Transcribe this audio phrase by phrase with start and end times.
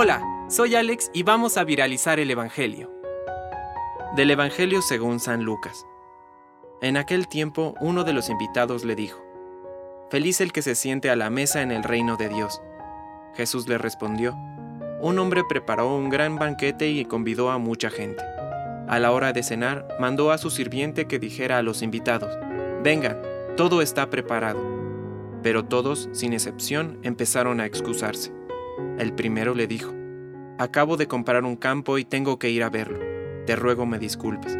[0.00, 2.88] Hola, soy Alex y vamos a viralizar el Evangelio.
[4.14, 5.84] Del Evangelio según San Lucas.
[6.80, 9.20] En aquel tiempo uno de los invitados le dijo,
[10.08, 12.62] Feliz el que se siente a la mesa en el reino de Dios.
[13.34, 14.36] Jesús le respondió,
[15.00, 18.22] Un hombre preparó un gran banquete y convidó a mucha gente.
[18.86, 22.38] A la hora de cenar, mandó a su sirviente que dijera a los invitados,
[22.84, 23.20] Vengan,
[23.56, 24.60] todo está preparado.
[25.42, 28.37] Pero todos, sin excepción, empezaron a excusarse.
[28.98, 29.94] El primero le dijo,
[30.58, 32.98] Acabo de comprar un campo y tengo que ir a verlo.
[33.46, 34.56] Te ruego me disculpes.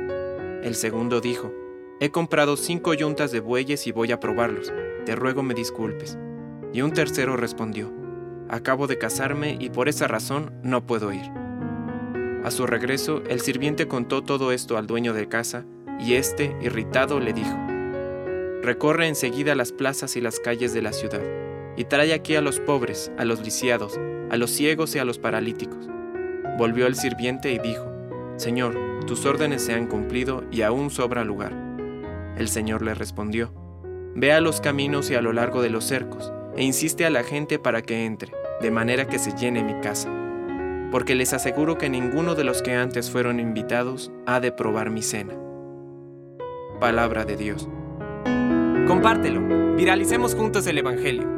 [0.63, 1.53] El segundo dijo,
[2.01, 4.73] He comprado cinco yuntas de bueyes y voy a probarlos.
[5.05, 6.17] Te ruego me disculpes.
[6.73, 7.93] Y un tercero respondió,
[8.49, 11.31] Acabo de casarme y por esa razón no puedo ir.
[12.45, 15.65] A su regreso, el sirviente contó todo esto al dueño de casa,
[15.99, 17.57] y éste, irritado, le dijo,
[18.63, 21.23] Recorre enseguida las plazas y las calles de la ciudad,
[21.79, 24.01] y trae aquí a los pobres, a los lisiados,
[24.31, 25.89] a los ciegos y a los paralíticos.
[26.59, 27.89] Volvió el sirviente y dijo,
[28.37, 31.53] Señor, tus órdenes se han cumplido y aún sobra lugar.
[32.37, 33.55] El Señor le respondió,
[34.17, 37.23] Ve a los caminos y a lo largo de los cercos, e insiste a la
[37.23, 40.11] gente para que entre, de manera que se llene mi casa.
[40.91, 45.03] Porque les aseguro que ninguno de los que antes fueron invitados ha de probar mi
[45.03, 45.35] cena.
[46.81, 47.69] Palabra de Dios.
[48.89, 51.38] Compártelo, viralicemos juntos el Evangelio.